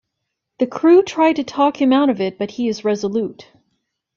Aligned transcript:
The 0.57 0.65
crew 0.65 1.03
try 1.03 1.31
to 1.33 1.43
talk 1.43 1.79
him 1.79 1.93
out 1.93 2.09
of 2.09 2.19
it 2.19 2.39
but 2.39 2.49
he 2.49 2.67
is 2.67 2.83
resolute. 2.83 3.49